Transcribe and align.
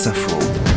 Wasserfall. 0.00 0.69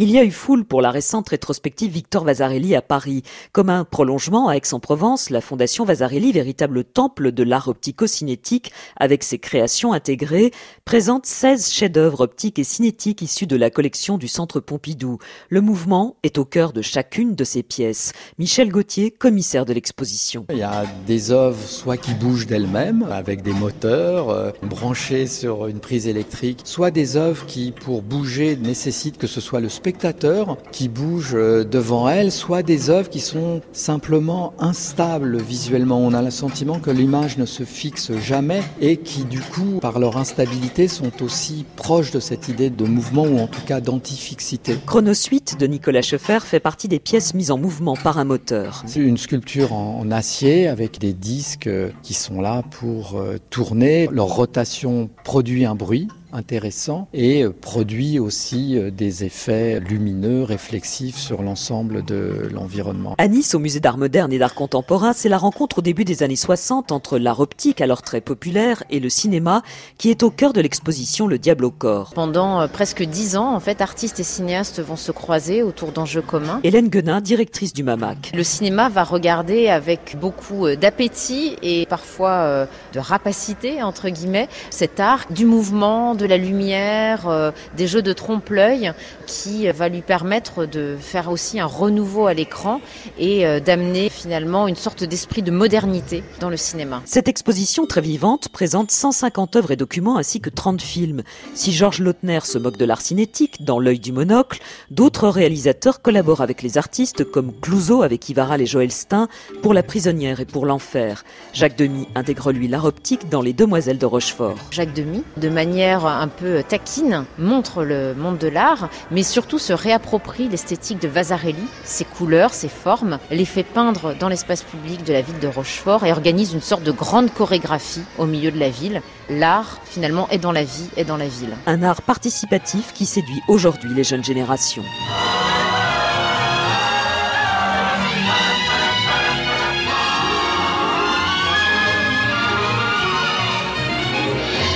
Il 0.00 0.12
y 0.12 0.18
a 0.20 0.24
eu 0.24 0.30
foule 0.30 0.64
pour 0.64 0.80
la 0.80 0.92
récente 0.92 1.30
rétrospective 1.30 1.90
Victor 1.90 2.22
Vasarely 2.22 2.76
à 2.76 2.82
Paris. 2.82 3.24
Comme 3.50 3.68
un 3.68 3.82
prolongement 3.82 4.48
à 4.48 4.54
Aix-en-Provence, 4.54 5.28
la 5.28 5.40
Fondation 5.40 5.84
Vasarely, 5.84 6.30
véritable 6.30 6.84
temple 6.84 7.32
de 7.32 7.42
l'art 7.42 7.66
optico-cinétique 7.66 8.70
avec 8.96 9.24
ses 9.24 9.40
créations 9.40 9.92
intégrées, 9.92 10.52
présente 10.84 11.26
16 11.26 11.72
chefs-d'œuvre 11.72 12.20
optiques 12.20 12.60
et 12.60 12.64
cinétiques 12.64 13.22
issus 13.22 13.48
de 13.48 13.56
la 13.56 13.70
collection 13.70 14.18
du 14.18 14.28
Centre 14.28 14.60
Pompidou. 14.60 15.18
Le 15.48 15.60
mouvement 15.60 16.14
est 16.22 16.38
au 16.38 16.44
cœur 16.44 16.72
de 16.72 16.80
chacune 16.80 17.34
de 17.34 17.42
ces 17.42 17.64
pièces. 17.64 18.12
Michel 18.38 18.68
Gauthier, 18.68 19.10
commissaire 19.10 19.64
de 19.64 19.72
l'exposition. 19.72 20.46
Il 20.50 20.58
y 20.58 20.62
a 20.62 20.84
des 21.08 21.32
œuvres 21.32 21.60
soit 21.66 21.96
qui 21.96 22.14
bougent 22.14 22.46
d'elles-mêmes 22.46 23.04
avec 23.10 23.42
des 23.42 23.52
moteurs 23.52 24.30
euh, 24.30 24.52
branchés 24.62 25.26
sur 25.26 25.66
une 25.66 25.80
prise 25.80 26.06
électrique, 26.06 26.60
soit 26.62 26.92
des 26.92 27.16
œuvres 27.16 27.46
qui 27.46 27.72
pour 27.72 28.02
bouger 28.02 28.54
nécessitent 28.54 29.18
que 29.18 29.26
ce 29.26 29.40
soit 29.40 29.58
le 29.58 29.68
spectateur 29.68 29.87
spectateurs 29.88 30.58
qui 30.70 30.86
bougent 30.90 31.34
euh, 31.34 31.64
devant 31.64 32.10
elle, 32.10 32.30
soit 32.30 32.62
des 32.62 32.90
œuvres 32.90 33.08
qui 33.08 33.20
sont 33.20 33.62
simplement 33.72 34.52
instables 34.58 35.38
visuellement. 35.38 35.98
On 35.98 36.12
a 36.12 36.20
le 36.20 36.30
sentiment 36.30 36.78
que 36.78 36.90
l'image 36.90 37.38
ne 37.38 37.46
se 37.46 37.62
fixe 37.62 38.12
jamais 38.18 38.60
et 38.82 38.98
qui 38.98 39.24
du 39.24 39.40
coup, 39.40 39.78
par 39.80 39.98
leur 39.98 40.18
instabilité, 40.18 40.88
sont 40.88 41.22
aussi 41.22 41.64
proches 41.76 42.10
de 42.10 42.20
cette 42.20 42.48
idée 42.48 42.68
de 42.68 42.84
mouvement 42.84 43.22
ou 43.22 43.38
en 43.38 43.46
tout 43.46 43.62
cas 43.62 43.80
d'antifixité. 43.80 44.76
Chronosuite 44.84 45.58
de 45.58 45.66
Nicolas 45.66 46.02
Schoeffer 46.02 46.40
fait 46.44 46.60
partie 46.60 46.88
des 46.88 46.98
pièces 46.98 47.32
mises 47.32 47.50
en 47.50 47.56
mouvement 47.56 47.96
par 47.96 48.18
un 48.18 48.24
moteur. 48.24 48.82
C'est 48.84 49.00
une 49.00 49.16
sculpture 49.16 49.72
en 49.72 50.10
acier 50.10 50.68
avec 50.68 50.98
des 50.98 51.14
disques 51.14 51.70
qui 52.02 52.12
sont 52.12 52.42
là 52.42 52.62
pour 52.78 53.16
euh, 53.16 53.38
tourner. 53.48 54.06
Leur 54.12 54.26
rotation 54.26 55.08
produit 55.24 55.64
un 55.64 55.74
bruit 55.74 56.08
intéressant 56.32 57.08
et 57.14 57.44
euh, 57.44 57.52
produit 57.52 58.18
aussi 58.18 58.78
euh, 58.78 58.90
des 58.90 59.24
effets 59.24 59.80
lumineux, 59.80 60.42
réflexifs 60.42 61.16
sur 61.16 61.42
l'ensemble 61.42 62.04
de 62.04 62.48
l'environnement. 62.52 63.14
À 63.18 63.28
Nice, 63.28 63.54
au 63.54 63.58
musée 63.58 63.80
d'art 63.80 63.98
moderne 63.98 64.32
et 64.32 64.38
d'art 64.38 64.54
contemporain, 64.54 65.12
c'est 65.12 65.28
la 65.28 65.38
rencontre 65.38 65.78
au 65.78 65.82
début 65.82 66.04
des 66.04 66.22
années 66.22 66.36
60 66.36 66.92
entre 66.92 67.18
l'art 67.18 67.40
optique, 67.40 67.80
alors 67.80 68.02
très 68.02 68.20
populaire, 68.20 68.82
et 68.90 69.00
le 69.00 69.08
cinéma, 69.08 69.62
qui 69.96 70.10
est 70.10 70.22
au 70.22 70.30
cœur 70.30 70.52
de 70.52 70.60
l'exposition 70.60 71.26
Le 71.26 71.38
Diable 71.38 71.64
au 71.64 71.70
corps. 71.70 72.12
Pendant 72.14 72.60
euh, 72.60 72.66
presque 72.68 73.02
dix 73.02 73.36
ans, 73.36 73.54
en 73.54 73.60
fait, 73.60 73.80
artistes 73.80 74.20
et 74.20 74.24
cinéastes 74.24 74.80
vont 74.80 74.96
se 74.96 75.12
croiser 75.12 75.62
autour 75.62 75.92
d'enjeux 75.92 76.22
communs. 76.22 76.60
Hélène 76.64 76.88
Guenin, 76.88 77.20
directrice 77.20 77.72
du 77.72 77.82
MAMAC. 77.82 78.32
Le 78.34 78.42
cinéma 78.42 78.88
va 78.88 79.04
regarder 79.04 79.68
avec 79.68 80.16
beaucoup 80.20 80.68
d'appétit 80.76 81.56
et 81.62 81.86
parfois 81.86 82.66
de 82.92 82.98
rapacité, 82.98 83.82
entre 83.82 84.08
guillemets, 84.08 84.48
cet 84.70 85.00
art 85.00 85.26
du 85.30 85.46
mouvement, 85.46 86.14
de 86.18 86.26
la 86.26 86.36
lumière, 86.36 87.28
euh, 87.28 87.50
des 87.76 87.86
jeux 87.86 88.02
de 88.02 88.12
trompe-l'œil 88.12 88.92
qui 89.26 89.70
va 89.70 89.88
lui 89.88 90.02
permettre 90.02 90.66
de 90.66 90.96
faire 91.00 91.30
aussi 91.30 91.58
un 91.60 91.66
renouveau 91.66 92.26
à 92.26 92.34
l'écran 92.34 92.80
et 93.18 93.46
euh, 93.46 93.60
d'amener 93.60 94.10
finalement 94.10 94.68
une 94.68 94.76
sorte 94.76 95.04
d'esprit 95.04 95.42
de 95.42 95.50
modernité 95.50 96.22
dans 96.40 96.50
le 96.50 96.56
cinéma. 96.56 97.00
Cette 97.06 97.28
exposition 97.28 97.86
très 97.86 98.00
vivante 98.00 98.48
présente 98.50 98.90
150 98.90 99.56
œuvres 99.56 99.70
et 99.70 99.76
documents 99.76 100.18
ainsi 100.18 100.40
que 100.40 100.50
30 100.50 100.82
films. 100.82 101.22
Si 101.54 101.72
Georges 101.72 102.00
Lautner 102.00 102.40
se 102.44 102.58
moque 102.58 102.76
de 102.76 102.84
l'art 102.84 103.00
cinétique 103.00 103.64
dans 103.64 103.78
L'œil 103.78 104.00
du 104.00 104.12
monocle, 104.12 104.60
d'autres 104.90 105.28
réalisateurs 105.28 106.02
collaborent 106.02 106.40
avec 106.40 106.62
les 106.62 106.76
artistes 106.76 107.24
comme 107.24 107.52
Clouseau 107.60 108.02
avec 108.02 108.28
Ivaral 108.28 108.60
et 108.60 108.66
Joël 108.66 108.90
Stein 108.90 109.28
pour 109.62 109.72
La 109.72 109.82
prisonnière 109.82 110.40
et 110.40 110.44
pour 110.44 110.66
l'enfer. 110.66 111.24
Jacques 111.52 111.76
Demy 111.76 112.08
intègre 112.14 112.52
lui 112.52 112.66
l'art 112.66 112.84
optique 112.84 113.28
dans 113.28 113.40
Les 113.40 113.52
Demoiselles 113.52 113.98
de 113.98 114.06
Rochefort. 114.06 114.56
Jacques 114.70 114.94
Demy, 114.94 115.22
de 115.36 115.48
manière 115.48 116.06
un 116.12 116.28
peu 116.28 116.62
taquine, 116.62 117.24
montre 117.38 117.84
le 117.84 118.14
monde 118.14 118.38
de 118.38 118.48
l'art, 118.48 118.88
mais 119.10 119.22
surtout 119.22 119.58
se 119.58 119.72
réapproprie 119.72 120.48
l'esthétique 120.48 121.00
de 121.00 121.08
Vasarely, 121.08 121.64
ses 121.84 122.04
couleurs, 122.04 122.54
ses 122.54 122.68
formes, 122.68 123.18
les 123.30 123.44
fait 123.44 123.62
peindre 123.62 124.14
dans 124.14 124.28
l'espace 124.28 124.62
public 124.62 125.04
de 125.04 125.12
la 125.12 125.22
ville 125.22 125.38
de 125.38 125.48
Rochefort 125.48 126.04
et 126.04 126.12
organise 126.12 126.52
une 126.52 126.60
sorte 126.60 126.82
de 126.82 126.92
grande 126.92 127.32
chorégraphie 127.32 128.02
au 128.18 128.26
milieu 128.26 128.50
de 128.50 128.58
la 128.58 128.70
ville. 128.70 129.02
L'art, 129.30 129.80
finalement, 129.84 130.28
est 130.30 130.38
dans 130.38 130.52
la 130.52 130.64
vie, 130.64 130.88
est 130.96 131.04
dans 131.04 131.16
la 131.16 131.28
ville. 131.28 131.56
Un 131.66 131.82
art 131.82 132.02
participatif 132.02 132.92
qui 132.94 133.06
séduit 133.06 133.42
aujourd'hui 133.48 133.92
les 133.94 134.04
jeunes 134.04 134.24
générations. 134.24 134.84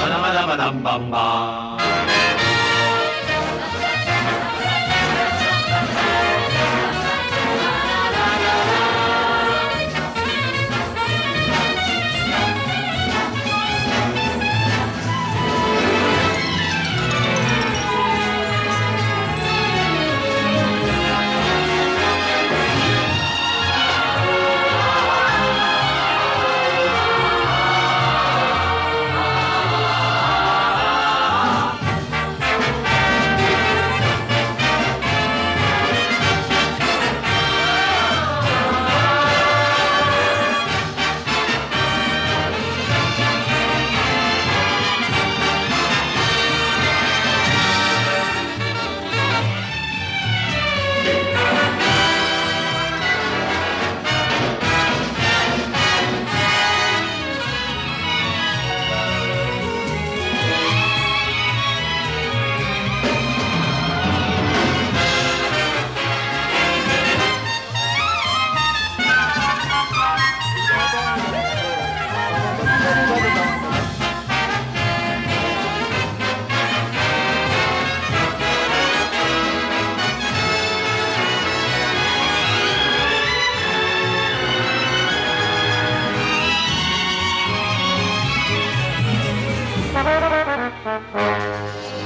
Bana 0.00 0.16
bana 0.22 0.42
bana 0.48 0.66
bam 0.84 1.12
bam. 1.12 2.39
Música 91.40 91.99